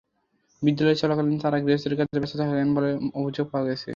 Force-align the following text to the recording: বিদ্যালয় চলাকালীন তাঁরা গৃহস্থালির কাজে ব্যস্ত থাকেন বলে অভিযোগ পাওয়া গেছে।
বিদ্যালয় 0.61 0.97
চলাকালীন 1.01 1.37
তাঁরা 1.43 1.57
গৃহস্থালির 1.61 1.99
কাজে 1.99 2.21
ব্যস্ত 2.21 2.35
থাকেন 2.41 2.69
বলে 2.77 2.89
অভিযোগ 3.19 3.45
পাওয়া 3.51 3.67
গেছে। 3.69 3.89